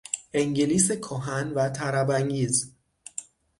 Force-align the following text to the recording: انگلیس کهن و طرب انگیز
انگلیس 0.33 0.91
کهن 0.91 1.51
و 1.55 1.69
طرب 1.69 2.09
انگیز 2.09 2.75